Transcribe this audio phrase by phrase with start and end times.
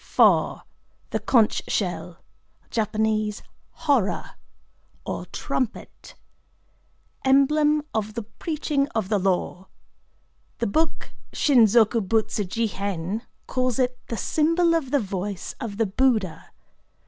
[0.17, 2.17] IV.—The Conch Shell
[2.71, 3.41] (Jap.
[3.69, 4.35] "Hora")
[5.05, 6.15] or Trumpet.
[7.23, 9.67] Emblem of the preaching of the Law.
[10.57, 15.77] The book Shin zoku butsu ji hen calls it the symbol of the voice of
[15.77, 16.49] the Buddha.